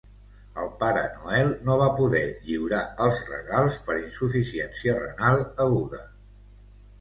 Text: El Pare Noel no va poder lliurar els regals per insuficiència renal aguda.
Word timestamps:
El 0.59 0.69
Pare 0.77 1.01
Noel 1.17 1.51
no 1.67 1.75
va 1.81 1.89
poder 1.99 2.21
lliurar 2.47 2.79
els 3.05 3.21
regals 3.27 3.77
per 3.91 3.99
insuficiència 3.99 4.97
renal 5.03 5.45
aguda. 5.69 6.03